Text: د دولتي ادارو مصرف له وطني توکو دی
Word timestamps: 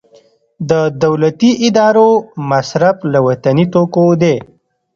د 0.69 0.71
دولتي 1.03 1.51
ادارو 1.67 2.09
مصرف 2.49 2.97
له 3.11 3.19
وطني 3.27 3.65
توکو 3.73 4.05
دی 4.21 4.35